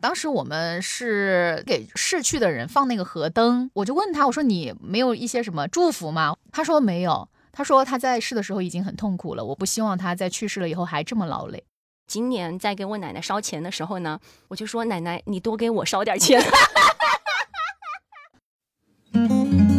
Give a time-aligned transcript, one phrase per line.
[0.00, 6.36] 当时我们是给逝去的人放那个河灯，我就问他，我说你没有一些什么祝福吗？
[6.52, 11.64] 他说没有，他说他在世的时候已经很痛苦了，我不希望他在去世了以后还这么劳累。
[12.06, 16.42] 今年在给我奶奶烧钱的时候呢，我就说奶奶，你多给我烧点钱。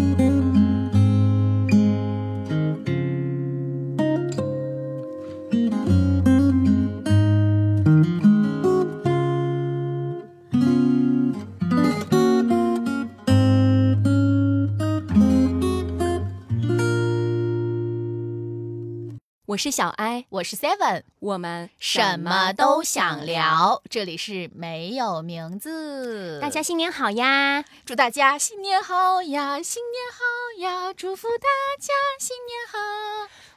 [19.56, 23.82] 我是小艾，我是 Seven，我们什么都想聊。
[23.90, 27.64] 这里是没有名字，大家新年好呀！
[27.86, 30.20] 祝大家新年好呀，新年好
[30.60, 30.92] 呀！
[30.94, 31.48] 祝福大
[31.80, 32.78] 家新年好。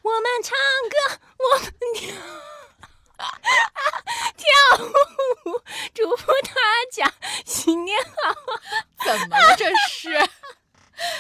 [0.03, 0.55] 我们唱
[0.89, 2.15] 歌，我们跳
[4.39, 4.47] 跳
[5.47, 5.61] 舞，
[5.93, 6.53] 祝福大
[6.93, 7.13] 家
[7.45, 8.58] 新年好。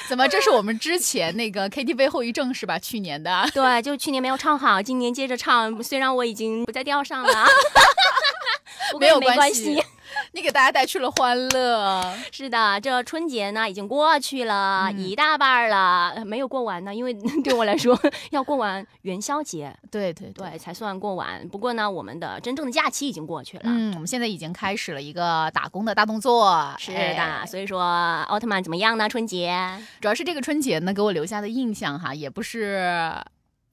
[0.08, 0.48] 怎么这是？
[0.48, 2.78] 我们之前那个 KTV 后遗症是吧？
[2.78, 5.82] 去年的，对，就去年没有唱好，今年接着唱。
[5.82, 7.46] 虽然我已经不在调上了，
[8.98, 9.82] 没有关系。
[10.32, 17.98] 你给大家带去了欢乐， 是的，这春节呢已经过去了一大半了，没有过完呢，因为 对我来说
[18.30, 21.48] 要过完元宵节，对对对，才算过完。
[21.48, 27.46] 不过呢，我们的真正的假期已经过去了，嗯，我们现在已经开始了一个打工的大动作，是的。
[27.46, 27.80] 所以说，
[28.28, 29.08] 奥特曼怎么样呢？
[29.08, 29.56] 春节
[30.00, 33.14] 主要是这个春节呢，给我留下的印象哈，也不是。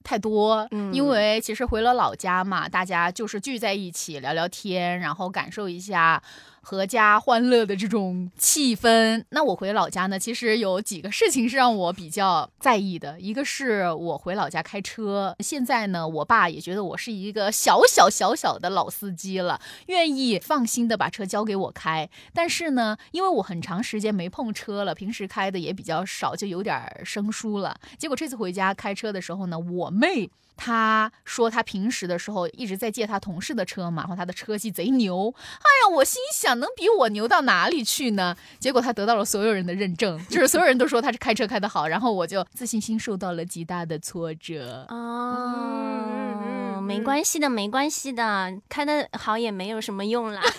[0.06, 6.22] 太多，因为其实回了老家嘛，大家就是聚在一起聊聊天，然后感受一下。
[6.66, 13.20] 阖家欢乐的这种气氛，那我回老家呢，其实有几个事情是让我比较在意的。
[13.20, 22.10] 一个是我回老家开车，现在呢，我爸也觉得我是一个小小小小的老司机了，愿意放心的把车交给我开。
[22.34, 27.80] 但是呢，因为我很长时间没碰车了，平时开的也比较少，就有点生疏了。
[28.00, 30.32] 结果这次回家开车的时候呢，我妹。
[30.58, 35.36] 他说他平时的时候一直在借他同事的车嘛，然后他的车技贼牛。
[35.36, 38.36] 哎呀，我心想能比我牛到哪里去呢？
[38.60, 44.86] 结果他得到了所有人的认证， 就是所有人都说他是开车开得好，然后我就自信心受到了极大的挫折。
[44.90, 50.42] 哦，没关系的，没关系的，开得好也没有什么用啦。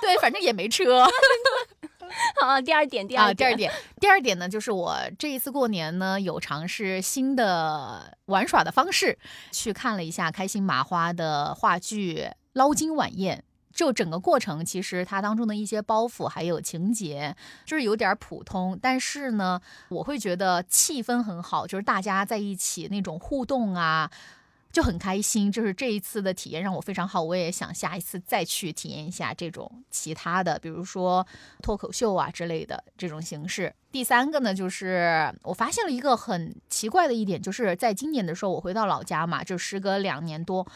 [0.00, 1.06] 对，反正也没车。
[2.40, 9.18] 好，第二点，第二，第二点，第二点呢，就是我这一次过年呢，有尝试新的玩耍的方式，
[9.50, 13.38] 去看了一下开心麻花的话剧《捞金晚宴》。
[13.74, 17.36] 就整个过程，其实它当中的一些包袱还有情节，
[17.66, 24.10] 就是有点普通，但是呢，我会觉得气氛很好，就是大家在一起那种互动啊。
[24.72, 31.24] 就很开心，就是这一次的体验让我非常好，我也想下一次再去体验一下这种其他的，比如说
[31.62, 33.72] 脱口秀啊之类的这种形式。
[33.92, 40.66] 第三个呢，就是我发现了一个很奇怪的一点，就是在今年的时候，我回到老家嘛，就时隔两年多。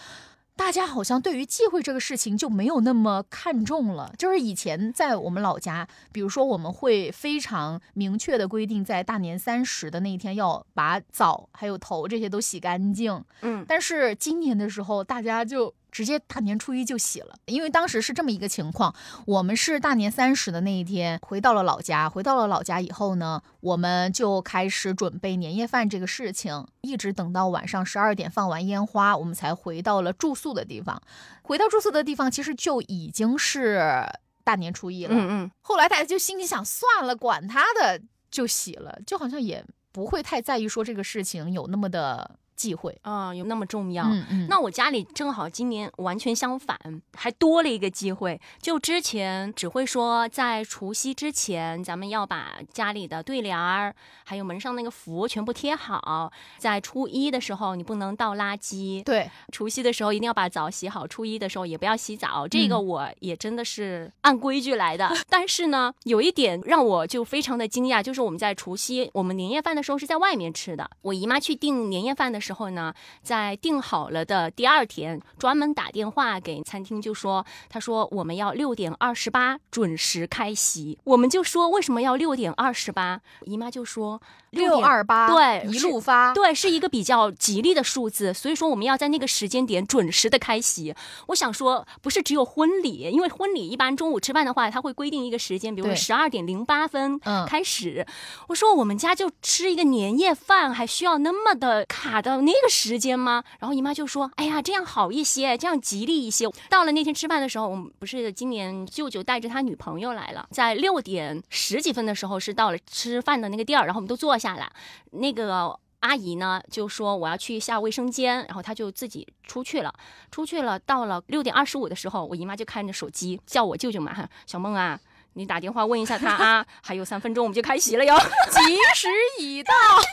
[0.59, 4.13] 大家好像对于忌讳这个事情就没有那么看重了。
[4.19, 13.25] 就是以前在我们老家，比如说我们会非常明确的规定，在大年三十的那一天要把澡还有头这些都洗干净。
[13.43, 15.73] 嗯，但是今年的时候，大家就。
[15.99, 18.95] 直接大年初一就洗了，因为当时是这么一个情况，
[19.27, 31.03] 我们是大年三十的那一天回到了老家，回到了老家以后呢，我们就开始准备年夜饭这个事情，一直等到晚上十二点放完烟花，我们才回到了住宿的地方。
[31.43, 34.07] 回到住宿的地方，其实就已经是
[34.45, 35.11] 大年初一了。
[35.13, 35.51] 嗯嗯。
[35.63, 38.01] 后来大家就心里想，算了，管他的，
[38.31, 42.39] 就洗了，就好像也不会太在意说这个事情有那么的。
[42.59, 44.05] 忌讳啊，有那么重要？
[44.05, 44.47] 嗯嗯。
[44.49, 46.77] 那我家里正好今年完全相反，
[47.15, 48.39] 还多了一个机会。
[48.61, 56.33] 就之前只会说在除夕之前，咱们要把家里的对联儿，还有门上那个符全部贴好。
[56.59, 59.05] 在初一的时候，你不能倒垃圾。
[59.05, 59.31] 对。
[59.53, 62.49] 除夕的时候一定要把澡洗好，初一的时候也不要洗澡。
[62.49, 65.09] 这个我也真的是按规矩来的。
[65.29, 70.91] 但是呢，有一点让我就非常的惊讶，就是我们在除夕，我们年夜饭的时候是在外面吃的。
[71.03, 72.48] 我姨妈去订年夜饭的时候。
[72.49, 84.23] 时候呢，在订好了的第二天，专门打电话给餐厅，就说：“他说我们要六点二十八准时开席。”我们就说：“为什么要六点二十八？”姨妈就说。
[84.53, 90.95] 六二八对一路发对是一个比较吉利的数字，所以说我们要在那个时间点准时的开席。
[91.27, 98.07] 我想说，不是只有婚礼，因为婚礼一般中午吃饭的话，他会规定一个时间，比如说十二点零八分开始。
[98.47, 103.43] 我说我们家就吃一个年夜饭，还需要那么的卡的有那个时间吗？
[103.59, 106.49] 然后姨妈就说，哎呀，这样好一些，这样吉利一些。
[106.71, 114.71] 到了那天吃饭的时候，我们不是今年舅舅带着他女朋友来了，在六点十几分的时候是到了吃饭的那个地儿，然后我们都坐下来，
[115.11, 115.77] 那个。
[116.01, 119.93] 阿姨呢就说我要去一下卫生间，然后她就自己出去了。
[120.31, 124.97] 出去了，到了六点二十五的时候，我姨妈就看着手机叫我舅舅嘛，哈，小梦啊，
[125.39, 128.15] 你打电话问一下他啊， 还有三分钟我们就开席了哟，
[128.51, 128.59] 吉
[128.95, 129.09] 时
[129.39, 129.73] 已到，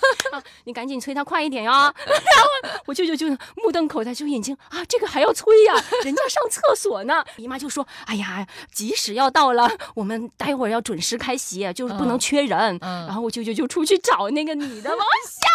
[0.65, 1.71] 你赶紧催他快一点哟。
[1.71, 2.49] 然后
[2.85, 5.73] 我舅舅就目瞪口呆，就眼睛啊，这个还要催呀？
[6.03, 7.25] 人家上厕所呢。
[7.37, 12.77] 姨妈就说，哎呀，吉时要到了，我们待会儿要准时开席，就是不能缺人。
[12.81, 15.54] 然后我舅舅就出去找那个女的，我笑。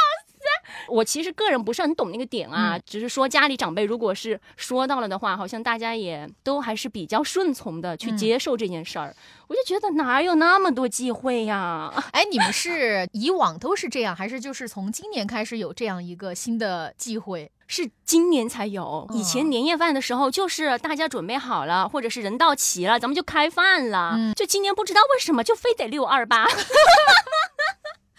[0.88, 9.14] 我其实个人不是很懂那个点啊，只是说家里长辈如果是说到了的话，好像大家也都还是比较顺从的去接受这件事儿。
[9.48, 11.92] 我就觉得哪有那么多忌讳呀？
[12.12, 17.50] 哎，你们是以往都是这样，还是就是从今年开始有这样一个新的忌讳？
[17.66, 24.16] 是今年才有，以前年夜饭的时候就是大家准备好了，或者是人到齐了，咱们就开饭了。
[24.34, 26.46] 就今年不知道为什么就非得六二八。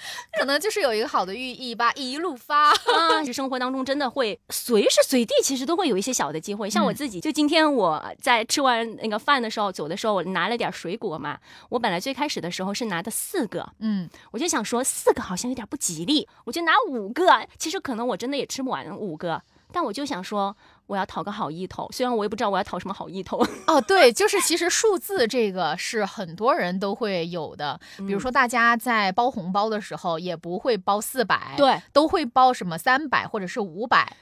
[0.37, 2.73] 可能就是有一个好的寓意吧，一路发。
[3.21, 6.69] 其实生活当中真的会随时随地，其实都会有一些小的机会。
[6.69, 11.37] 像我自己，就今天我在吃完那个饭的时候，走的时候我拿了点水果嘛。
[11.69, 17.47] 我本来最开始的时候是拿的四个，嗯，我就想说四个好像有点不吉利，我就拿五个。
[17.57, 19.41] 其实可能我真的也吃不完五个。
[19.73, 20.53] 但我就想说，
[20.91, 23.41] 我要讨个好意头，虽然我也不知道我要讨什么好意头。
[23.65, 34.17] 哦，对，就是其实数字这个是很多人都会有的，比如说大家在包红包的时候也不会包四百，对，都会包什么三百或者是五百。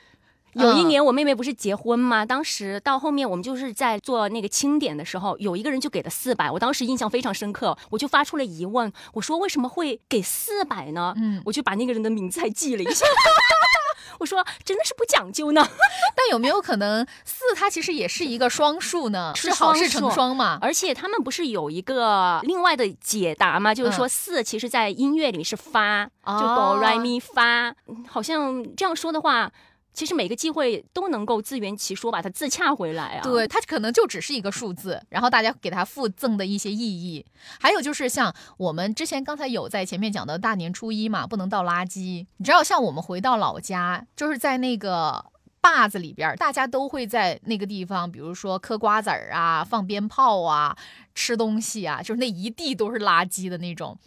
[0.53, 2.23] 有一年我妹妹不是结婚吗？
[2.23, 11.15] 当时到后面我们就是在做那个清点的时候，有一个人就给了四百，我当时印象非常深刻，我就发出了疑问，我说为什么会给四百呢？
[11.17, 13.05] 嗯，我就把那个人的名字还记了一下。
[14.19, 15.65] 我说真的是不讲究呢，
[16.15, 19.33] 但有没有可能四它其实也是一个双数呢？
[19.35, 20.57] 是好事成双嘛？
[20.61, 23.73] 而且他们不是有一个另外的解答吗？
[23.73, 27.73] 就是说四其实在音乐里是发，就哆来咪发，
[28.07, 29.51] 好像这样说的话。
[29.99, 33.21] 其实每个机会都能够自圆其说，把它自洽回来啊。
[33.21, 37.25] 对，它可能就只是一个数字，然后大家给它附赠的一些意义。
[37.59, 42.25] 还有就是像我们之前刚才有在前面讲的大年初一嘛，不能倒垃圾。
[42.37, 45.25] 你知道，像我们回到老家，就是在那个
[45.59, 50.77] 坝子里边，大家都会在那个地方，比如说嗑瓜子儿啊、放鞭炮啊、
[51.13, 53.99] 吃东西啊，就是那一地都是垃圾的那种。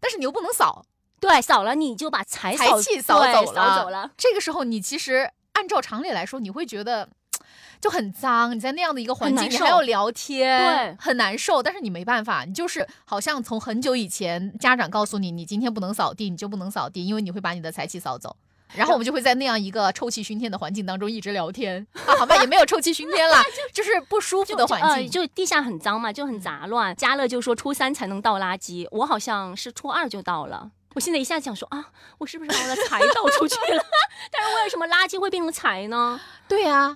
[0.00, 0.84] 但是你又不能扫。
[1.20, 4.10] 对，扫了你就把财财气扫走了，走了。
[4.16, 7.08] 这个时候你其实按照常理来说，你会觉得
[7.80, 8.54] 就很脏。
[8.54, 11.62] 你在那样的一个环境，你还要聊天，对，很难受。
[11.62, 18.36] 但是你没办法，你就是好像从很久以前，家长告诉你，你今天不能扫地，你就不能扫地，因为你会把你的财气扫走。
[18.74, 21.86] 然后我们就会在那样一个臭气熏天的环境当中一直聊天。
[22.06, 23.36] 啊，好吧，也没有臭气熏天了，
[23.72, 25.10] 就是不舒服的环境。
[25.10, 26.94] 就地下很脏嘛，就很杂乱。
[26.94, 30.70] 家乐就说初三才能倒垃圾，我好像是初二就倒了。
[30.94, 33.84] 我现在一下想说啊，我是不是把我的财倒出去了？
[34.32, 36.20] 但是为什么垃圾会变成财呢？
[36.48, 36.94] 对呀，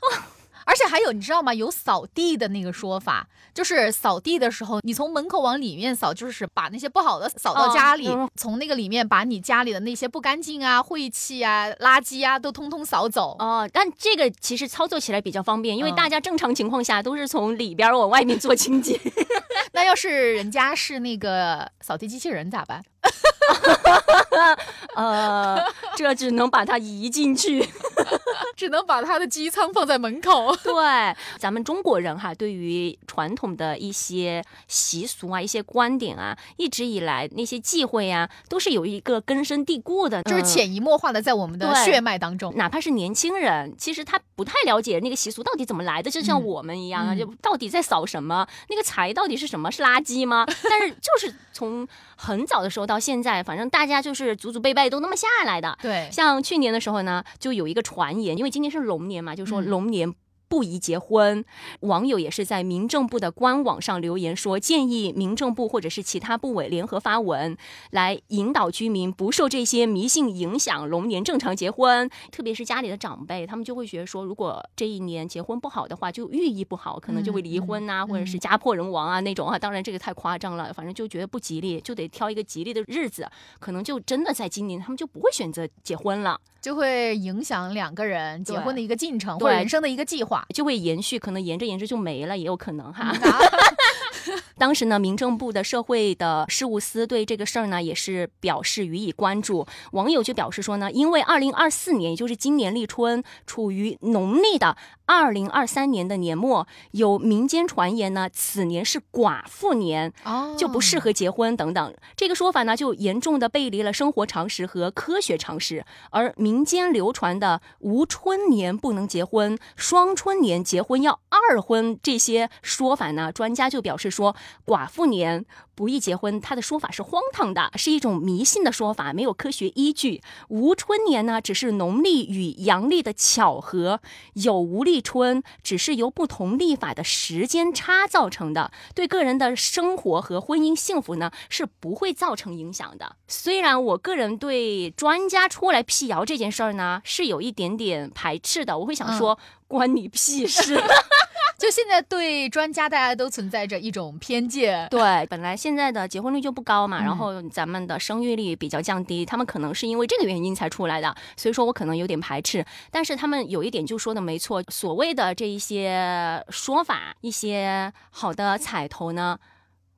[0.64, 1.52] 而且还有你知道吗？
[1.54, 13.36] 有扫地的那个说法，就是扫地的时候，你从门口往里面扫，就是把那些不好的扫到家里，从那个里面把你家里的那些不干净啊、晦气啊、垃圾啊都通通扫走。
[13.38, 18.98] 哦，但这个其实操作起来比较方便，因为大家正常情况下都是从里边往外面做清洁。
[19.74, 22.82] 那要是人家是那个扫地机器人咋办？
[24.94, 25.58] 呃，
[25.96, 27.66] 这只能把它移进去，
[28.56, 30.54] 只能把它的机舱放在门口。
[30.62, 42.54] 对，咱们中国人哈，对于传统的一些习俗啊、一些观点啊，一直以来那些忌讳啊，都是有一个根深蒂固的，就是潜移默化的在我们的血脉当中。
[42.56, 48.46] 哪怕是年轻人，其实他不太了解那个习俗到底怎么来的，就像我们一样啊，就到底在扫什么？
[48.68, 49.72] 那个财到底是什么？
[49.72, 50.44] 是垃圾吗？
[50.68, 53.42] 但是就是从很早的时候到现在。
[53.43, 55.77] 反正大家就是祖祖辈辈都那么下来的。
[55.82, 60.15] 对，像去年的时候呢，就有一个传言，因为今年是龙年嘛，就说龙年。
[60.52, 61.42] 不宜结婚，
[61.80, 67.56] 网友也是在民政部的官网上留言说，建议民政部或者是其他部委联合发文，
[67.92, 72.06] 来引导居民不受这些迷信影响，龙年正常结婚。
[72.30, 79.58] 特别是家里的长辈，他们就会觉得说，如果这一年结婚不好的话，就寓意不好，可能就会离婚呐，或者是家破人亡啊那种啊。
[79.58, 83.26] 当然这个太夸张了，反正就觉得不吉利，就得挑一个吉利的日子，
[83.58, 90.42] 可能就真的在今年他们就不会选择结婚了，就会影响两个人结婚的一个进程或人生的一个计划。
[90.55, 93.13] 就会延续，可能延着延着就没了，也有可能哈。
[94.62, 99.66] 当时呢，民政部的社会的事务司对这个事儿呢也是表示予以关注。
[99.90, 111.94] 网友就表示说呢，因为二零二四年，也就是今年立春，处于农历的二零二三年的年末，有民间传言呢，此年是寡妇年，哦就不适合结婚等等。
[112.14, 115.84] 这个说法呢，就严重的背离了生活常识和科学常识。
[116.10, 125.44] 而民间流传的无春年不能结婚，双春年结婚要二婚这些说法呢，专家就表示说，寡妇年
[125.74, 130.22] 不宜结婚，他的说法是荒唐的，是一种迷信的说法，没有科学依据。
[130.48, 134.00] 无春年呢，只是农历与阳历的巧合，
[134.34, 143.16] 有无立春只是由不同历法的时间差造成的，对个人的生活和婚姻幸福呢是不会造成影响的。
[143.26, 149.38] 虽然我个人对专家出来辟谣这件事儿呢是有一点点排斥的，我会想说。
[149.72, 150.76] 关你屁事！
[151.62, 154.88] 就现在对专家大家都存在着一种偏见。
[154.88, 162.66] 对，本来现在的结婚率就不高嘛，嗯然后咱们的生育率比较降低，他们可能是因为这个原因才出来的，所以说我可能有点排斥。
[162.90, 169.38] 但是他们有一点就说的没错，所谓的这一些说法，一些好的彩头呢，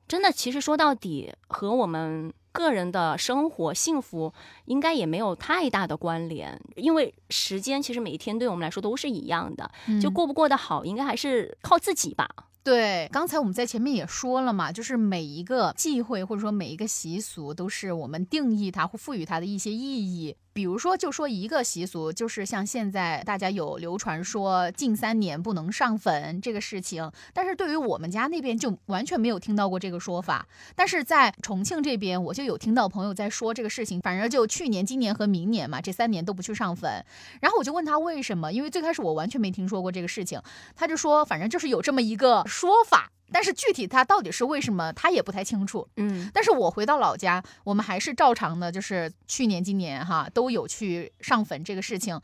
[0.07, 2.31] 真的其实说到底和我们。
[2.55, 4.33] 个人的生活幸福
[4.65, 9.69] 应该也没有太大的关联，因为时间其实每一天对我们来说都是一样的，
[10.01, 12.29] 就过不过得好，应该还是靠自己吧。
[12.63, 20.35] 对，刚才我们在前面也说了嘛，就是每一个忌讳或者说每一个习俗，都是我们定义它或赋予它的一些意义。
[20.51, 30.47] 比如说，就说一个习俗，就是像现在大家有流传说近三年不能上坟这个事情，但是对于我们家那边就完全没有听到过这个说法。
[30.73, 37.03] 但是在重庆这边，我就有听到朋友在说这个事情，反正就去年、今年和明年嘛，这三年都不去上坟。
[37.41, 40.41] 然后我就问他为什么，因为最开始我完全没听说过这个事情，
[40.77, 43.11] 他就说反正就是有这么一个说法。
[43.33, 45.85] 但是具体他到底是为什么，他也不太清楚。
[45.97, 52.21] 嗯，但是我回到老家，我们还是照常的，就是去年、今年哈都有去上坟这个事情，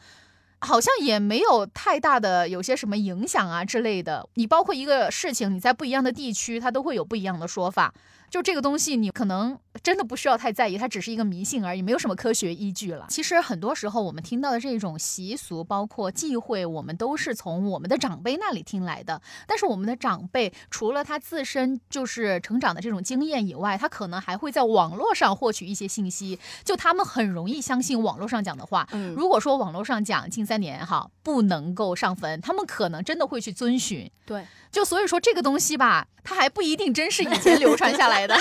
[0.60, 4.30] 好像也没有太大的有些什么影响啊之类的。
[4.36, 7.94] 你包括一个事情，你在不一样的地区，它都会有不一样的说法。
[8.32, 13.06] 就这个东西，你可能真的不需要太在意，它只是一个迷信而已，没有什么科学依据了。
[13.10, 19.22] 其实很多时候我们听到的这种习俗，包括忌讳，我们都是从我们的长辈那里听来的。
[19.46, 28.88] 但是我们的长辈除了他自身就是成长的这种经验以外，他可能还会在网络上获取一些信息，就他们很容易相信网络上讲的话。
[28.94, 34.10] 嗯如果说网络上讲近三年哈不能够上坟，他们可能真的会去遵循。
[34.26, 38.36] 对，就所以说这个东西吧，它还不一定真是以前流传下来的。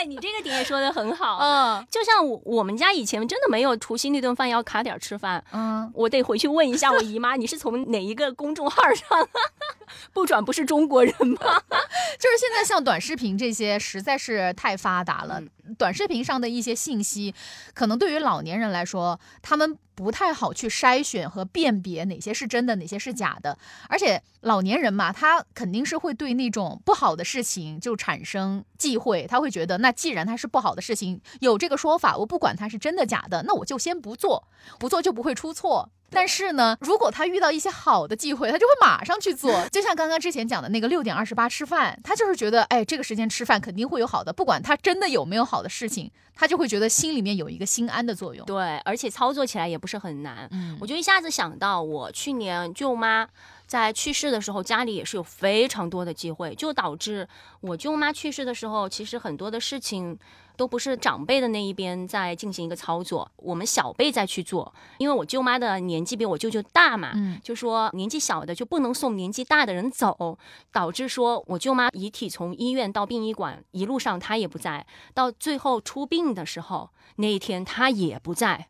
[0.00, 1.38] 对你这个点也说的很好。
[1.44, 9.28] 嗯就像我我们家以前真的没有除夕那顿饭要卡点吃饭，嗯，我得回去问一下我姨妈，你是从哪一个公众号上？
[10.12, 11.36] 不转不是中国人吗？
[12.18, 15.42] 就是现在像短视频这些实在是太发达了，
[15.76, 17.34] 短视频上的一些信息，
[17.74, 23.58] 可能对于老年人来说，他们不太好去筛选和辨别哪些是真的，哪些是假的。
[23.88, 35.90] 而且老年人嘛，他肯定是会对那种不好的事情就产生忌讳，他会觉得，那既然它是不好的事情，有这个说法，我不管它是真的假的，那我就先不做，不做就不会出错。
[36.12, 39.68] 但是呢，如果他遇到一些好的机会，他就会马上去做。
[39.68, 48.44] 就像刚刚之前讲的那个六点二十八吃饭，他就是觉得，哎，这个时间吃饭肯定会有好的，不管他真的有没有好的事情，他就会觉得心里面有一个心安的作用。
[48.44, 50.48] 对，而且操作起来也不是很难。
[50.50, 53.28] 嗯我就一下子想到，我去年舅妈
[53.70, 57.28] 在去世的时候，家里也是有非常多的机会，就导致
[57.60, 60.18] 我舅妈去世的时候，其实很多的事情
[60.56, 64.74] 都不是长辈的那一边在进行一个操作，我们小辈在去做。
[64.98, 70.36] 因为我舅妈的年纪比我舅舅大嘛，嗯就说年纪小的就不能送年纪大的人走，
[70.72, 74.84] 导致说我舅妈遗体从医院到殡仪馆一路上她也不在，
[75.14, 78.66] 到最后出殡的时候那一天她也不在。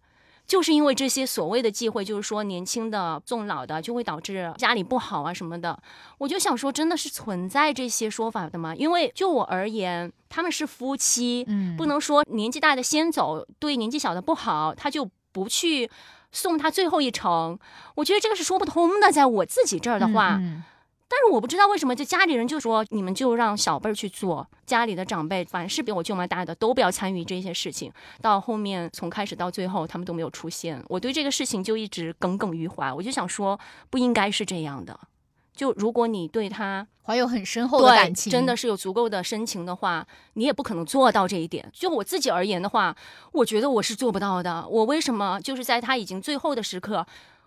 [0.50, 5.80] 就是因为这些所谓的忌讳，就是说年轻的送老的就会导致家里不好啊什么的。
[6.18, 8.74] 我就想说，真的是存在这些说法的吗？
[8.74, 15.88] 因为就我而言，他们是夫妻，嗯不能说年纪大的先走，对年纪小的不好，他就不去
[16.32, 17.56] 送他最后一程。
[17.94, 19.12] 我觉得这个是说不通的。
[19.12, 20.64] 在我自己这儿的话，嗯
[21.10, 27.92] 但是我不知道为什么，就家里人就说你们就让小辈儿去做，家里的长辈凡是比我舅妈大的都不要参与这些事情。
[28.22, 32.92] 到后面从开始到最后，他们都没有出现，我对这个事情就一直耿耿于怀。
[32.92, 33.58] 我就想说，
[33.90, 35.00] 不应该是这样的。
[35.52, 41.68] 就如果你对他怀有很深厚的感情，真的是有足够的深情的话，你也不可能做到这一点。
[41.74, 42.96] 就我自己而言的话，
[43.32, 44.64] 我觉得我是做不到的。
[44.68, 47.04] 我为什么就是在他已经最后的时刻，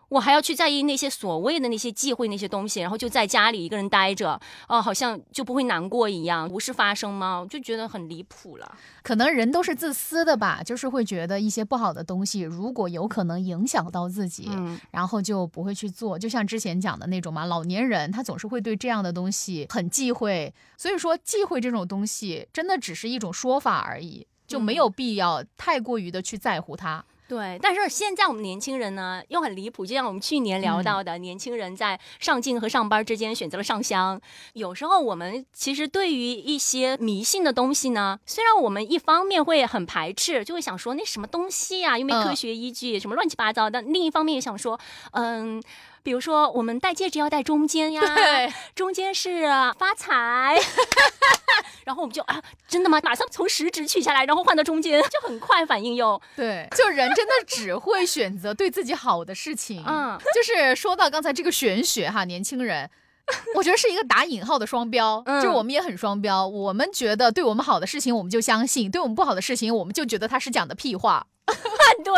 [0.10, 7.40] 我还要去在意那些所谓的那些忌讳那些东西，然后就在家里一个人待着，哦，好像就不会难过一样，无事发生吗？
[7.40, 8.78] 我就觉得很离谱了。
[9.02, 16.20] 可能人都是自私的吧，就是会觉得一些不好的东西，如果有可能影响到自己，嗯然后就不会去做。
[16.20, 27.04] 就像之前讲的那种嘛，老年人他总是会对这样的东西很忌讳，所以说忌讳这种东西真的只是一种说法而已，就没有必要太过于的去在乎它。
[27.28, 34.20] 对，但是现在我们年轻人呢，又很离谱，就像我们去年聊到的，年轻人在上进和上班之间选择了上香。
[34.54, 43.70] 有时候我们其实对于一些迷信的东西呢，虽然我们一方面会很排斥，就会想说那什么东西呀、又没科学依据，什么乱七八糟。
[43.70, 44.80] 的；另一方面也想说，
[45.12, 45.62] 嗯。
[46.04, 49.44] 比如说，我们戴戒指要戴中间呀，对，中间是
[49.80, 50.60] 发财，
[51.94, 53.00] 然后我们就啊，真的吗？
[53.04, 59.84] 马上从食指取下来，然后换到中间， 就很快反应又对，就人真的只会选择对自己好的事情。
[59.86, 62.90] 嗯， 就是说到刚才这个玄学哈，年轻人。
[63.56, 66.46] 我觉得是一个打引号的双标，嗯就是我们也很双标。
[66.46, 71.26] 我们觉得对我们好的事情，我们就相信；对我们不好的事情，我们就觉得他是讲的屁话。
[72.04, 72.14] 对，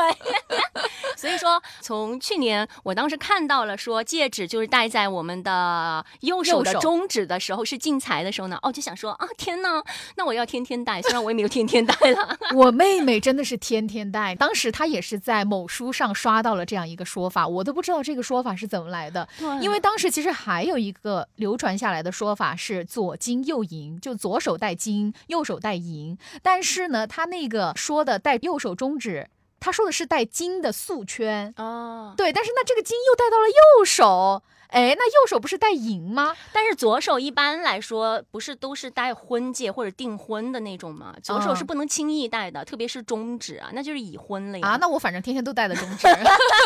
[1.18, 9.84] 所以说从去年我当时看到了说戒指就是戴在我们的右手的中指的时候是进财的时候呢，哦就想说啊天呐，
[10.16, 12.38] 那我要天天戴，虽然我也没有天天戴了。
[12.56, 19.28] 我妹妹真的是天天戴，当时她也是在某书上刷到了这样一个说法，我都不知道这个说法是怎么来的。
[19.62, 26.18] 因为当时其实还有一个流传下来的说法是左金右银，就左手戴金，右手戴银。
[26.42, 29.25] 但是呢，她那个说的戴右手中指，
[29.60, 31.54] 他说的是戴金的素圈。
[31.58, 34.44] 哦，对，但是那这个金又戴到了右手，
[34.76, 36.36] 哎，那右手不是戴银吗？
[36.52, 41.16] 但是左手一般来说不是都是戴婚戒或者订婚的那种吗？
[41.24, 44.68] 左手是不能轻易戴的，特别是中指啊，那就是已婚了呀。
[44.68, 46.08] 啊，那我反正天天都戴的中指。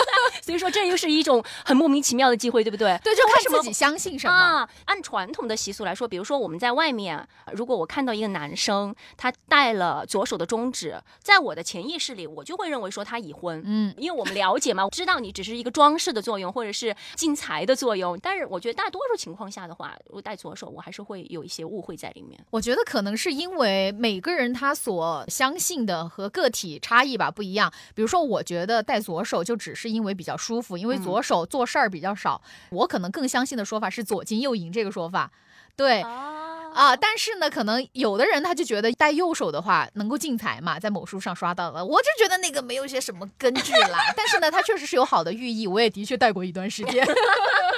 [0.41, 2.99] 所以说这又是一种很莫名其妙的机会，对不对？
[3.03, 4.33] 对，就为什么看自己相信什么。
[4.33, 13.61] 啊，按传统的习俗来说，比如说我们在外面，呃如果我看到一个男生他戴了左手的中指，在我的潜意识里，我就会认为说他已婚。
[13.63, 17.98] 嗯，因为我们了解嘛，我知道你只是一个装饰的作用，或者是进财的作用。
[18.21, 22.39] 但是我觉得大多数情况下的话，我戴左手，我还是会有一些误会在里面。
[22.49, 27.71] 我觉得可能是因为每个人他所相信的和个体差异吧不一样。
[27.93, 32.41] 比如说，我觉得戴左手就只是因为比较舒服，因为左手做事儿比较少。
[32.71, 35.31] 我可能更相信的说法是左金右银这个说法。
[35.75, 43.97] 对啊，啊，但是呢，可能有的人他就觉得戴右手的话能够进财嘛，在某书上刷到了，我就觉得那个没有些什么根据啦。
[44.17, 47.05] 但是呢，它确实是有好的寓意，我也的确戴过一段时间。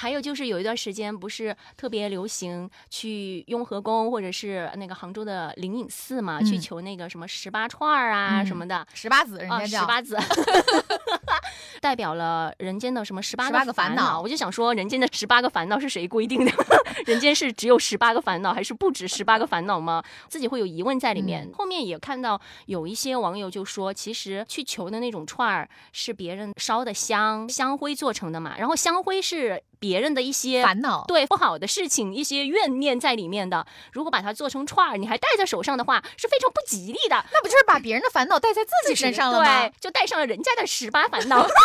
[0.00, 8.86] 还有就是有一段时间不是特别流行去雍和宫或者是那个杭州的灵隐寺嘛，嗯去求那个什么十八串儿啊嗯什么的。
[8.94, 10.16] 十八子人啊，家叫、十八子
[11.80, 16.52] 代表了人间的什么十八18个烦烦恼我就想说，人间的十八个烦恼是谁规定的？
[17.06, 20.02] 人间是只有十八个烦恼，还是不止十八个烦恼吗？
[20.28, 21.44] 自己会有疑问在里面。
[21.44, 31.04] 嗯后面也看到有一些网友就说，其实去求的那种串儿是别人烧的香香灰做成的嘛，然后香灰是别人的一些烦恼。
[31.06, 33.66] 对不好的事情、一些怨念在里面的。
[33.92, 37.24] 如果把它做成串儿，你还戴在手上的话，是非常不吉利的。
[37.32, 39.62] 那不就是把别人的烦恼戴在自己身上了吗？
[39.62, 41.46] 对，就带上了人家的十八烦恼。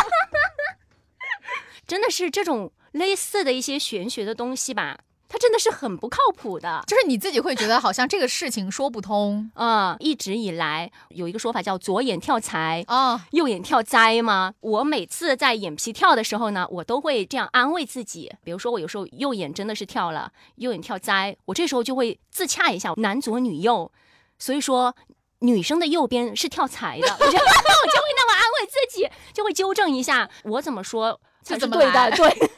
[1.86, 5.00] 真的是这种类似的一些玄学的东西吧，
[5.34, 6.84] 它真的是很不靠谱的。
[6.86, 12.86] 就是你自己会觉得好像这个事情说不通嗯、一直以来有一个说法叫左眼跳财。
[12.88, 13.26] 啊。
[13.32, 14.54] 右眼跳灾吗？
[14.60, 18.32] 我每次在眼皮跳的时候呢，我都会这样安慰自己。
[18.44, 23.92] 比如说，我有时候右眼真的是跳了，右眼跳灾，我这时候就会自洽一下，男左女右。
[24.38, 24.96] 所以说，
[25.40, 32.12] 女生的右边是跳财的，我就 我就会那么安慰自己，就会纠正一下我怎么说才就是怎么对的。
[32.12, 32.50] 对，哎，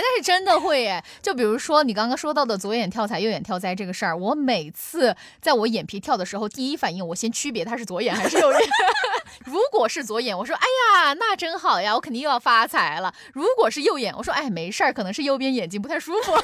[0.00, 1.02] 但是真的会耶！
[1.22, 8.60] 就比如说你刚刚说到的左眼跳财、右眼跳灾这个事儿，我每次在我眼皮跳的时候，第一反应我先区别它是左眼还是右眼。
[9.44, 10.66] 如果是左眼，我说哎
[11.04, 13.12] 呀，那真好呀，我肯定又要发财了。
[13.32, 16.32] 如果是右眼，我说哎，没事儿，可能是右边眼睛不太舒服。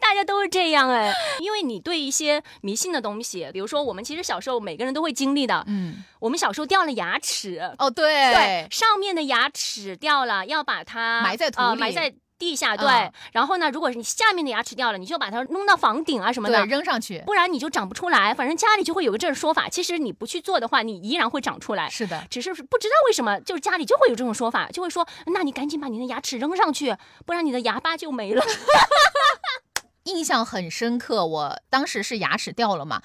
[0.00, 12.76] 大家都是这样哎， 因为你对一些迷信的东西，比如说我们其实小时候每个人都会经历的，嗯，我们小时候掉了牙齿，哦对对，上面的牙齿掉了，要把它埋在土里呃埋在地下。
[12.76, 16.66] 对，嗯然后呢，如果是你下面的牙齿掉了，你就把它弄到房顶啊什么对，的。
[16.66, 17.22] 扔上去。
[17.26, 19.68] 不然你就长不出来，反正家里就会有个这种说法。
[19.68, 21.88] 其实你不去做的话，你依然会长出来。
[21.88, 26.94] 是的，只是不知道为什么，就是家里就会有这种说法，就会说，那你赶紧把你的牙齿扔上去，
[27.24, 28.44] 不然你的牙疤就没了。
[30.06, 31.26] 印象很深刻。
[31.26, 33.02] 我当时是牙齿掉了嘛。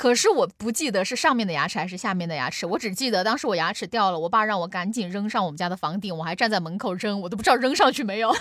[0.00, 8.40] 可是我不记得是上面的牙齿还是下面的牙齿，我只记得当时我牙齿掉了，我爸让我赶紧扔上我们家的房顶，我还站在门口扔，我都不知道扔上去没有，他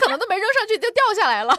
[0.00, 1.56] 可能都没扔上去就掉下来了，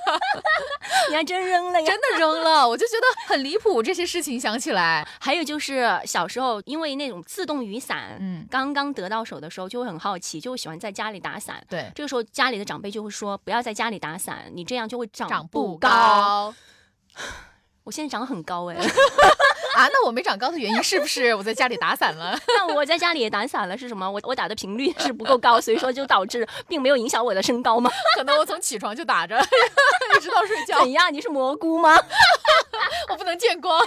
[1.10, 1.88] 你还真扔了呀？
[1.88, 3.82] 真的扔了，我就觉得很离谱。
[3.82, 11.64] 这些事情想起来，还有就是小时候因为那种自动雨伞，嗯，刚刚得到手的时候就会很好奇，就会喜欢在家里打伞。
[11.70, 16.54] 对，这个时候家里的长辈就会说不要在家里打伞，你这样就会长不高。
[17.88, 17.90] 高。
[17.90, 18.76] 我现在长得很高哎，
[19.76, 22.38] 啊，那我没长高的原因是不是我在家里打伞了？
[22.58, 24.10] 那我在家里也打伞了是什么？
[24.10, 27.90] 我我打的频率是不够高，所以说就导致并没有影响我的身高吗？
[28.18, 29.40] 可能我从起床就打着，
[30.16, 31.14] 一直到睡觉，怎样？
[31.14, 31.98] 你是蘑菇吗？
[33.10, 33.80] 我不能见光。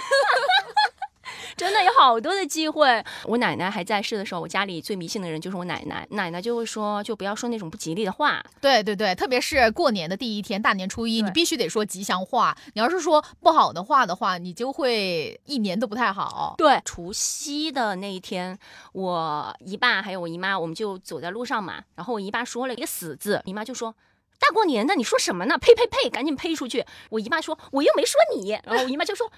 [1.55, 3.03] 真的有好多的机会。
[3.25, 6.07] 我奶奶还在世的时候，我家里最迷信的人就是我奶奶。
[6.11, 8.43] 奶奶就会说，就不要说那种不吉利的话。
[8.59, 12.57] 对对对，特别是过年的第一天，大年初一，你必须得说吉祥话。
[12.73, 16.55] 你要是说不好的话的话，你就会一年都不太好。
[16.57, 18.57] 对，除夕的那一天，
[18.93, 21.83] 我姨爸还有我姨妈，我们就走在路上嘛。
[21.95, 23.95] 然后我姨爸说了一个“死”字，姨妈就说。
[24.39, 25.55] 大过年的，你说什么呢？
[25.59, 26.09] 呸呸呸！
[26.09, 26.83] 赶紧呸出去！
[27.11, 28.49] 我姨妈说，我又没说你。
[28.63, 29.31] 然后我姨妈就说，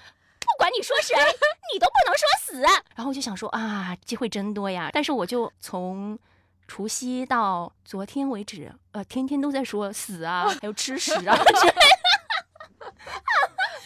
[0.56, 1.14] 不管你说谁，
[1.72, 2.60] 你都不能说死。
[2.94, 4.90] 然后我就想说啊，机会真多呀。
[4.92, 6.18] 但是我就从
[6.68, 11.36] 除夕到昨天为止，呃，天天都在说死啊，还有吃屎啊。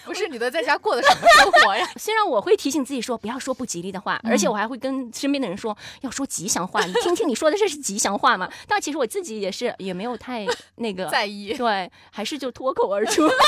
[0.04, 1.86] 不是你的在家过的什么生活呀？
[2.00, 6.82] 虽然我会提醒自己说不要说不吉利的话，嗯而且我还会跟身边的人说要说吉祥话。
[6.84, 8.50] 你听听你说的这是吉祥话吗？
[8.66, 11.54] 但其实我自己也是也没有太那个在意。
[11.54, 13.28] 对，还是就脱口而出。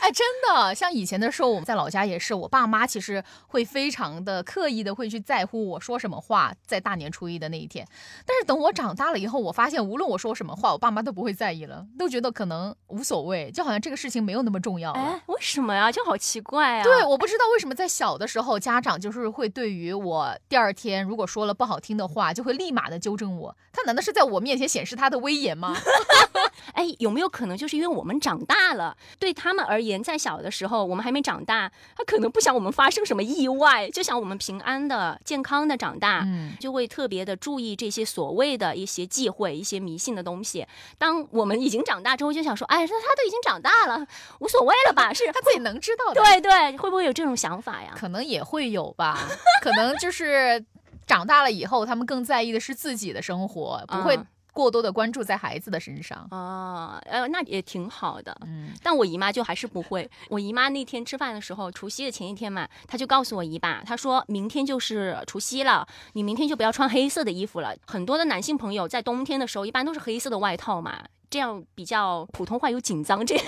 [0.00, 7.86] 哎，真的，像以前的时候，我们在老家也是，我爸妈其实会非常的刻意的会去在乎我说什么话，在大年初一的那一天。
[8.26, 14.98] 但是等我长大了以后，我发现无论我说什么话，我爸妈都不会在意了，都觉得可能无所谓，就好像这个事情没有那么重要了。
[14.98, 15.90] 哎，为什么呀？
[15.92, 16.82] 就好奇怪啊！
[16.82, 23.56] 对，我不知道为什么在小的时候，家长就是会对于我第二天如果说了不好听的话，就会立马的纠正我。
[23.72, 25.76] 他难道是在我面前显示他的威严吗？
[26.80, 36.22] 哎，有没有可能就是因为我们长大了，对他们而言，在小的时候我们还没长大，他可能不想我们发生什么意外，就想我们平安的、健康的长大。
[36.24, 40.66] 嗯，就会特别的注意这些所谓的一些忌讳、一些迷信的东西。
[40.96, 44.06] 当我们已经长大之后，就想说，哎，他他都已经长大了，
[44.38, 45.12] 无所谓了吧？
[45.12, 46.22] 是 他自己能知道的。
[46.22, 47.92] 对对，会不会有这种想法呀？
[47.94, 49.28] 可能也会有吧，
[49.62, 50.64] 可能就是
[51.06, 56.26] 长大了以后，他们更在意的是自己的生活，不会嗯过多的关注在孩子的身上。
[56.30, 58.36] 啊，呃，那也挺好的。
[58.46, 60.08] 嗯，但我姨妈就还是不会。
[60.28, 67.74] 我姨妈那天吃饭的时候，除夕的前一天嘛，她就告诉我姨爸，她说明天就是除夕了，你明天就不要穿黑色的衣服了。
[67.86, 73.44] 很多的男性朋友在冬天的时候，一般都是黑色的外套嘛，这样比较普通话有紧张这样。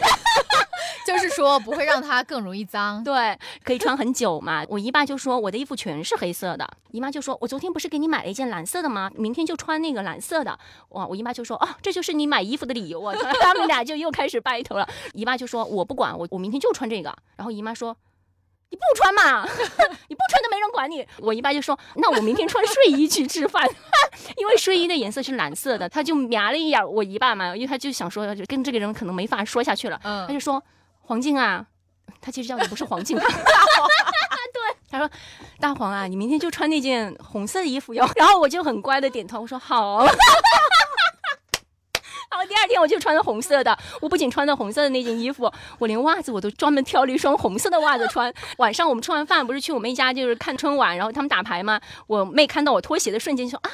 [1.06, 3.02] 就是说不会让它更容易脏。
[3.02, 4.64] 对，可以穿很久嘛。
[4.68, 9.10] 我姨爸就说我的衣服全是黑色的，姨妈就说我昨天不是给你买了一件蓝色的吗？
[9.14, 10.58] 明天就穿那个蓝色的。
[10.90, 13.14] 哇，我姨妈就说啊，这就是你买衣服的理由啊。
[13.40, 14.88] 他们俩就又开始 battle 了。
[15.14, 17.14] 姨妈就说我不管，我我明天就穿这个。
[17.36, 17.96] 然后姨妈说。
[18.70, 19.42] 你不穿嘛？
[20.08, 21.06] 你不穿都没人管你。
[21.18, 23.68] 我姨爸就说：“那我明天穿睡衣去吃饭，
[24.38, 30.00] 因为睡衣的颜色是蓝色的。”他就瞄了一眼我姨爸嘛，因为他就想说，就跟这个人可能没法说下去了。
[30.02, 30.54] 他嗯，就说
[31.02, 31.66] ：“黄静啊，
[32.20, 33.26] 他其实叫的不是黄静， 对，
[34.90, 35.10] 他说
[35.60, 40.06] 大黄啊，你明天就穿那件红色的衣服哟。”然后我就很乖的点头，我说好。
[42.30, 48.32] 然后第二天我就穿了红色的，我不仅穿了红色的那件衣服，我连袜子我都专门挑了一双红色的袜子穿。
[48.56, 51.78] 晚上我们吃完饭不是去我妹家就是看春晚，然后他们打牌嘛？
[52.06, 53.70] 我妹看到我脱鞋的瞬间就说啊，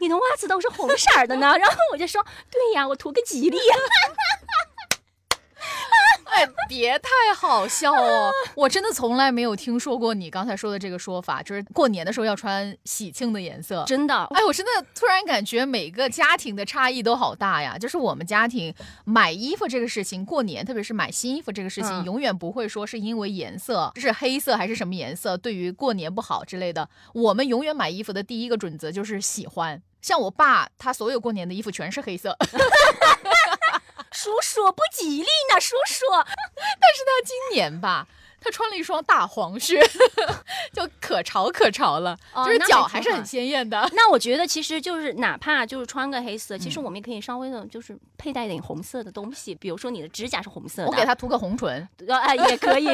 [0.00, 1.56] 你的袜子都是红色的呢。
[1.56, 3.74] 然后我就说对呀，我图个吉利呀。
[6.34, 8.30] 哎，别太好笑哦！
[8.54, 13.84] 我真的从来没有听说过你刚才说的这个说法，就是过年的时候要穿喜庆的颜色。
[13.86, 17.76] 真的，哎，我真的突然感觉每个家庭的差异都好大呀。
[17.78, 26.88] 就是我们家庭买衣服这个事情，过年特别是买新衣服这个事情，嗯永远不会说是因为颜色是黑色还是什么颜色，对于过年不好之类的。
[27.12, 29.82] 我们永远买衣服的第一个准则就是喜欢。
[30.00, 32.36] 像我爸，他所有过年的衣服全是黑色，
[34.22, 36.06] 叔叔不吉利呢，叔叔。
[36.80, 38.06] 但是到今年吧，
[38.42, 39.80] 他穿了一双大黄靴，
[40.72, 43.88] 就可潮可潮了，就是脚还是很鲜艳的。
[43.94, 52.88] 那我觉得其实就是哪怕就是穿个黑色，其实嗯我们也可以稍微的就是佩戴一点红色的东西，比如说你的指甲是红色的，我给他涂个红唇，呃 哎也可以，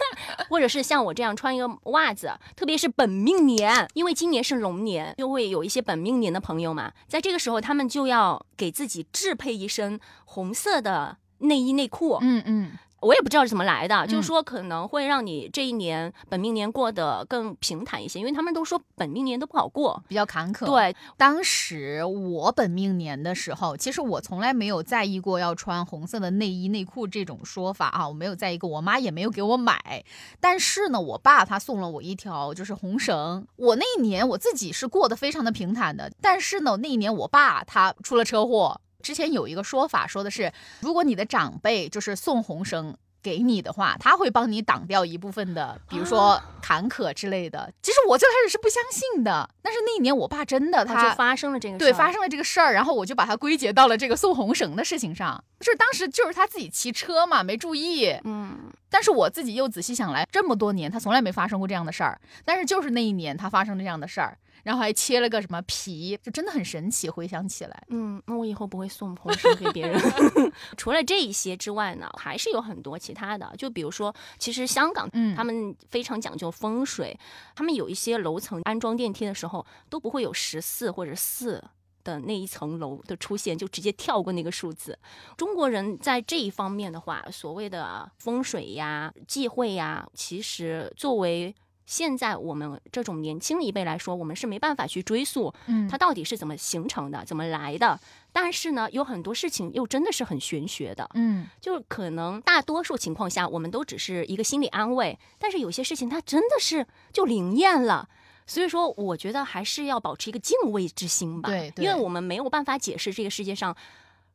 [0.48, 12.18] 或者是像我这样穿一个袜子，特别是本命年，因为今年是龙年，就会有一些本命年的朋友嘛，在这个时候他们就要给自己制配一身红色的内衣内裤。
[12.22, 12.72] 嗯嗯，
[13.04, 20.02] 我也不知道是怎么来的，嗯就是说可能会让你这一年本命年过得更平坦一些，因为他们都说本命年都不好过。
[20.08, 30.04] 比较坎坷。，对，当时我本命年的时候，其实我从来没有在意过要穿红色的内衣内裤这种说法啊，我没有在意过，我妈也没有给我买。
[30.40, 38.80] 但是呢，我爸他送了我一条就是红绳，我那一年我自己是过得非常的平坦的，但是呢，那一年我爸他出了车祸。
[39.04, 42.96] 之前有一个说法说的是，如果你的长辈就是送红绳。
[43.24, 47.72] 给你的话，他会帮你挡掉一部分的，比如说坎坷之类的。
[47.80, 55.42] 其实我最开始是不相信的，但是那一年我爸真的他他就发生了这个事儿对，发生了这个事儿，然后我就把它归结到了这个送红绳的事情上。
[55.58, 58.14] 就是当时就是他自己骑车嘛，没注意。
[58.24, 67.08] 嗯，但是我自己又仔细想来，这么多年他从来没发生过这样的事儿，但是就是那一年他发生了这样的事儿，然后还切了个什么皮，就真的很神奇。
[67.08, 70.00] 回想起来，嗯，那我以后不会送红绳给别人。
[70.76, 73.54] 除了这一些之外呢，还是有很多其他的。
[73.56, 77.16] 就比如说，其实香港，嗯他们非常讲究风水，
[77.54, 81.62] 他们有一些楼层安装电梯的时候都不会有十四或者四。
[82.02, 84.98] 的那一层楼的出现，就直接跳过那个数字。
[85.38, 91.54] 中国人在这一方面的话，所谓的风水呀、忌讳呀，其实作为
[91.86, 97.98] 现在我们这种年轻一辈来说，我们是没办法去追溯嗯它到底是怎么形成的、怎么来的。
[98.32, 108.08] 但是呢，有很多事情又真的是很玄学的，嗯就是可能大多数情况下，我们都只是一个心理安慰，但是有些事情它真的是就灵验了。
[108.46, 113.74] 所以说，我觉得还是要保持一个敬畏之心吧，对对因为我们没有办法解释这个世界上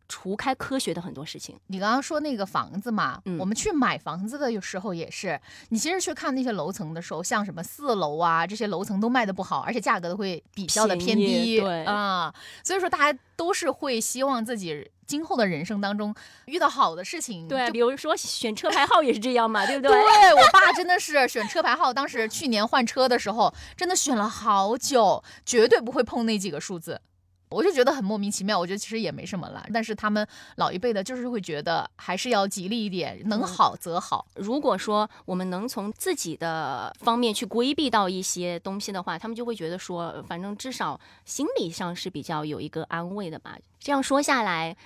[0.09, 1.55] 除开科学的很多事情。
[1.67, 16.13] 你刚刚说那个房子嘛，嗯我们去买房子的有时候也是，你其实去看那些楼层的时候，像什么四楼啊，这些楼层都卖的不好，而且价格都会比较的偏低，对啊，所以说大家都是会希望自己今后的人生当中
[16.45, 19.91] 遇到好的事情，对，比如说选车牌号也是这样嘛，对不对？
[19.91, 26.99] 对我爸 真的是选车牌号，当时去年换车的时候，真的选了好久，绝对不会碰那几个数字。
[27.49, 30.25] 我就觉得很莫名其妙，我觉得其实也没什么了，但是他们
[30.57, 34.27] 老一辈的，就是会觉得还是要吉利一点，能好则好。
[34.35, 43.57] 如果说我们能从自己的方面去规避到一些东西的话，他们就会觉得说，反正至少心理上是比较有一个安慰的吧。
[43.79, 44.77] 这样说下来，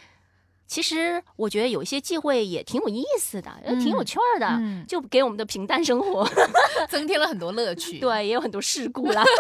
[0.66, 6.26] 其实我觉得有一些忌讳也挺有意思的，呃挺有趣儿的，嗯 就给我们的平淡生活，
[6.88, 9.22] 增添了很多乐趣。，对，也有很多事故啦。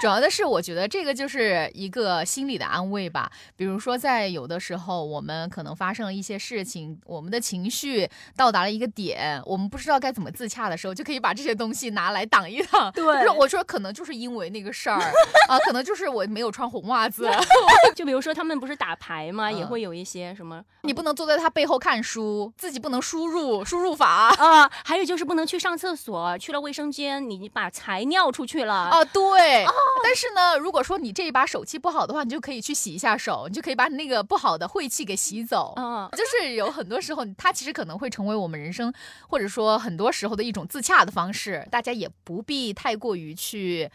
[0.00, 3.30] 主要的是我觉得这个就是一个心理的安慰吧。
[3.56, 12.90] 比如说，在有的时候我们可能发生了一些事情，我们的情绪到达了一个点，我们不知道该怎么自洽的时候，就可以把这些东西拿来挡一挡。
[12.92, 14.98] 对不是我说可能就是因为那个事儿
[15.48, 17.28] 啊，可能就是我没有穿红袜子，
[17.94, 24.08] 就比如说他们不是打牌嘛，也嗯会有一些什么你不能坐在他背后看书，自己不能输入输入法。
[24.38, 28.74] 啊，还有就是不能去上厕所，去了卫生间你把财尿出去了。
[28.74, 29.57] 啊，对，
[30.02, 35.74] 但是呢，如果说你这一把手气不好的话，你就可以去洗一下手，你就可以把你那个不好的晦气给洗走。
[35.76, 38.92] 嗯，就是有很多时候，它其实可能会成为我们人生，
[39.28, 41.66] 或者说很多时候的一种自洽的方式。
[41.70, 43.90] 大家也不必太过于去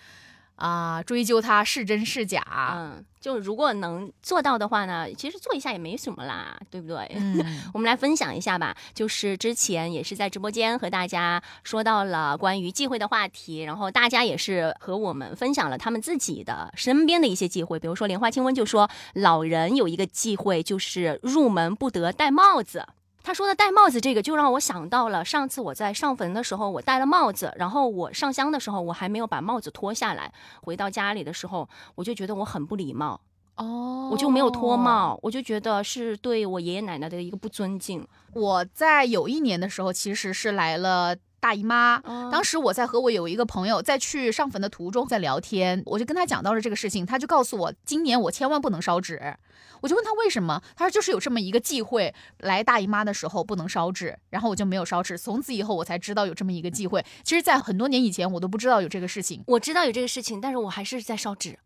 [0.56, 2.42] 啊、追究它是真是假。
[2.76, 7.12] 嗯，就如果能做到的话呢，其实做一下也没什么啦，对不对？
[7.16, 22.86] 嗯我们来分享一下吧，就是之前也是在直播间和大家说到了关于忌讳的话题，然后大家也是和我们分享了他们自己的身边的一些忌讳，比如说莲花清瘟就说老人有一个忌讳就是入门不得戴帽子。
[23.24, 30.32] 他说的戴帽子这个，就让我想到了上次我在上坟的时候，我戴了帽子，然后我上香的时候，我还没有把帽子脱下来。
[30.62, 33.22] 回到家里的时候，我就觉得我很不礼貌，
[33.56, 34.76] 哦我就没有脱。
[34.76, 38.06] 帽，我就觉得是对我爷爷奶奶的一个不尊敬。
[38.34, 42.00] 我在有一年的时候，其实是来了大姨妈。
[42.00, 49.36] 当当时我在和我有一个朋友在去上坟的途中在聊天，我就跟他讲到了这个事情，他就告诉我，今年我千万不能烧纸。
[49.82, 55.18] 我就问他为什么，他说就是有这么一个忌讳，来大姨妈的时候不能烧纸，然后我就没有烧纸。
[55.18, 57.04] 从此以后我才知道有这么一个忌讳。
[57.24, 59.44] 其实，在很多年以前我都不知道有这个事情。
[59.48, 61.60] 我知道有这个事情，但是我还是在烧纸，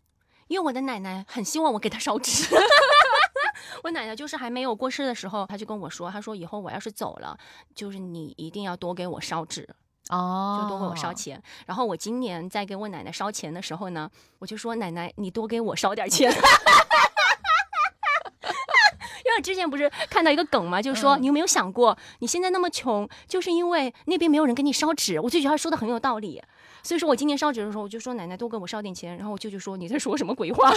[0.48, 2.48] 因为我的奶奶很希望我给她烧纸。
[3.84, 7.38] 我奶奶就是还没有过世的时候，她就跟我说，她说以后我要是走了，
[7.76, 9.68] 就是你一定要多给我烧纸，
[10.10, 11.42] 哦就多给我烧钱。
[11.66, 14.10] 然后我今年在给我奶奶烧钱的时候呢，
[14.40, 16.34] 我就说奶奶，你多给我烧点钱。
[19.26, 25.20] 因为之前不是看到一个梗嘛，就是说、嗯你有没有想过，你现在那么穷，就是因为那边没有人给你烧纸。
[25.20, 26.42] 我就觉得他说的很有道理，
[26.82, 29.18] 所以说我今年烧纸的时候，我就说奶奶多给我烧点钱。
[29.18, 30.72] 然后我舅舅说你在说什么鬼话？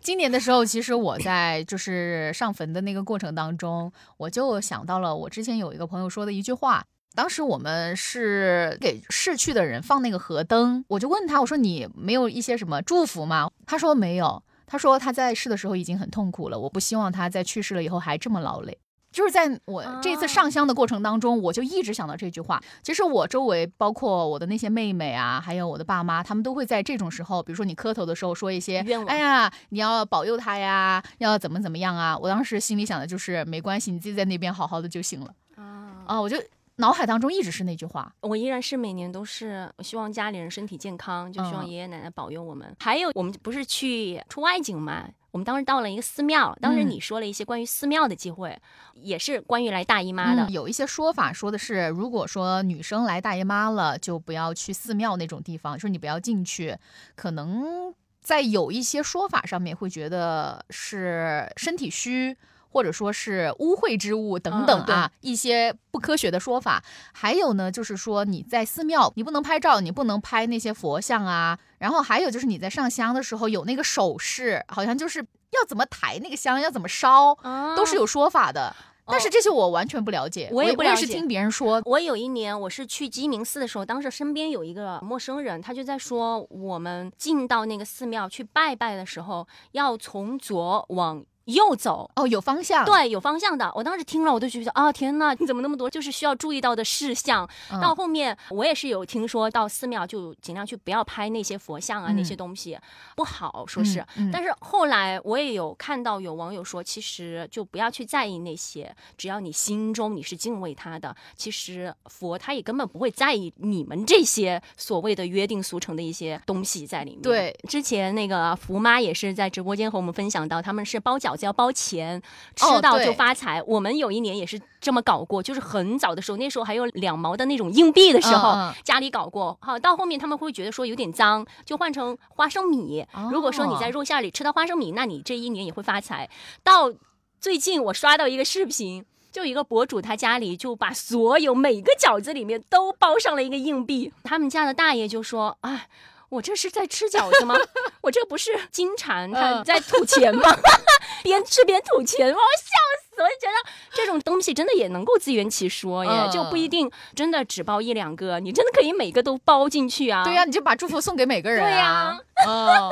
[0.00, 6.84] 今年的时候，其实我在就是上坟的那个过程当中，我就想到了我之前有一个朋友说的一句话。
[7.14, 13.50] 当时我们是给逝去的人放那个河灯，我就问他，我说你没有一些什么祝福吗？
[13.66, 18.78] 他说没有，他说他在世的时候已经很痛苦了，我不希望他在去世了以后还这么劳累。
[19.12, 22.60] 就是在我这次上香的过程当中，我就一直想到这句话。
[22.82, 29.06] 其实我周围，包括我的那些妹妹啊，还有我的爸妈，他们都会在这种时候，比如说你磕头的时候，说一些愿望。
[29.06, 32.18] 哎呀，你要保佑他呀，要怎么怎么样啊？
[32.18, 35.34] 我当时心里想的就是，没关系，你自己在那边好好的就行了。
[35.56, 36.36] 啊啊，我就。
[36.76, 42.74] 脑海当中一直是那句话，我依然是每年都是希望家里人身体健康，就希望爷爷奶奶保佑我们。
[42.80, 45.06] 还有我们不是去出外景嘛？
[45.32, 48.56] 我们当时到了一个寺庙，当时你说了一些关于寺庙的机会，
[48.94, 50.48] 也是关于来大姨妈的。
[50.50, 56.76] 有一些说法说的是，如果说女生来大姨妈了，就不要去寺庙那种地方，说你不要进去，
[57.16, 62.36] 可能在有一些说法上面会觉得是身体虚。
[62.72, 66.82] 或者说是污秽之物等等啊，一些不科学的说法。
[67.12, 71.58] 还有呢，就是说你在寺庙，你不能拍照，你不能拍那些佛像啊。
[71.78, 77.36] 然后还有就是你在上香的时候有那个手势，好像就是要怎么抬那个香，要怎么烧，
[77.76, 78.74] 都是有说法的。
[79.04, 81.82] 但是这些我完全不了解，我也不了解，是听别人说。
[81.84, 91.22] 我有一年我是去鸡鸣寺的时候，当时身边有一个陌生人，他就在说，我们进到那个寺庙去拜拜的时候，要从左往。
[91.46, 93.70] 右走哦，有方向，对，有方向的。
[93.74, 97.48] 我当时听了，我都觉得啊，天呐，你怎么那么多就是需要注意到的事项？
[97.80, 102.78] 到后面我也是有听说到寺庙就尽量去不要拍那些佛像啊，那些东西
[103.16, 104.04] 不好，说是。
[104.32, 117.22] 但是后来我也有看到有网友说，其实就不要去在意那些，只要你心中你是敬畏他的，其实佛他也根本不会在意你们这些所谓的约定俗成的一些东西在里面。
[117.22, 121.31] 对，之前那个福妈也是在直播间和我们分享到，他们是包饺。
[121.40, 122.20] 要包钱，
[122.54, 123.62] 吃到就发财。
[123.62, 129.56] 我们有一年也是这么搞过，就是很早的时候，那时候还有两毛的那种硬币的时候，家里搞过。
[129.60, 133.04] 好，到后面他们会觉得说有点脏，就换成花生米。
[133.30, 136.28] 如果说你在肉馅里吃到花生米，那你这一年也会发财。
[136.62, 136.92] 到
[137.40, 144.12] 最近我刷到一个视频，就一个博主他家里就把所有每个饺子里面都包上了一个硬币。
[144.22, 145.88] 他们家的大爷就说：“哎。”
[146.32, 147.54] 我这是在吃饺子吗？
[148.00, 150.42] 我这不是金蝉它在吐钱吗？
[151.22, 153.22] 边吃边吐钱，我笑死！
[153.22, 160.24] 我就觉得这种东西真的也能够自圆其说耶，就不一定真的只包一两个，你真的可以每个都包进去啊。
[160.24, 161.62] 对呀，你就把祝福送给每个人。
[161.62, 162.90] 对呀，哦。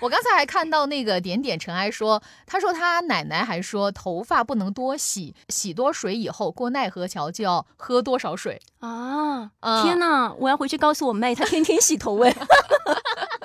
[0.00, 9.50] 我刚才还看到那个点点尘埃说，他说他奶奶还说头发不能多洗，洗多水以后过奈何桥就要喝多少水啊！
[9.82, 12.34] 天哪，我要回去告诉我妹，她天天洗头哎。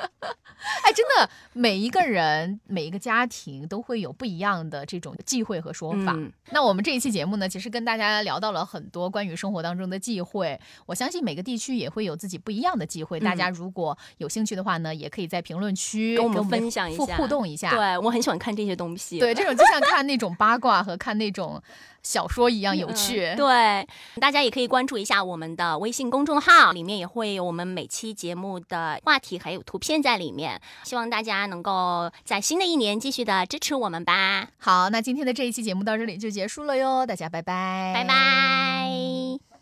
[0.84, 6.17] 哎，真的，每一个人、每一个家庭都会有不一样的这种忌讳和说法。
[6.52, 10.60] 那我们这一期节目呢，其实跟大家聊到了很多关于生活当中的忌讳。
[10.86, 13.19] 我相信每个地区也会有自己不一样的忌讳。
[13.19, 17.69] 大家如果有兴趣的话呢，也可以在评论区跟我们分享一下、互动一下。
[17.71, 19.19] 对我很喜欢看这些东西。
[19.19, 21.62] 对，这种就像看那种八卦和看那种。
[22.06, 23.88] 小说一样有趣，对，
[24.19, 30.52] 大家也可以关注一下我们的微信公众号，里面也会有我们每期节目的话题还有图片在里面。
[30.83, 34.47] 希望大家能够在新的一年继续的支持我们吧。
[34.57, 39.52] 好，那今天的这一期节目到这里就结束了哟，大家拜拜，拜拜。